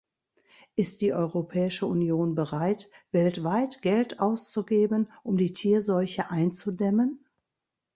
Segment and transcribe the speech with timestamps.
[0.75, 7.23] Ist die Europäische Union bereit, weltweit Geld auszugeben, um die Tierseuche einzudämmen?